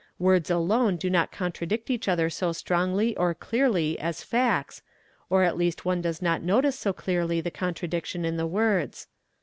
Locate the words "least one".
5.59-6.01